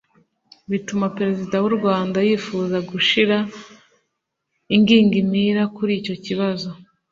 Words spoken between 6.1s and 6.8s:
kibazo.